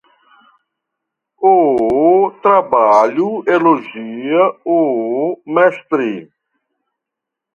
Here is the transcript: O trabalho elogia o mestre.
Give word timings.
O 1.43 1.53
trabalho 2.41 3.43
elogia 3.47 4.41
o 4.65 5.39
mestre. 5.45 6.31